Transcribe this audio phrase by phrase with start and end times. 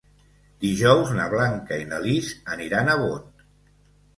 [0.63, 3.49] Dijous na Blanca i na Lis aniran a Bot.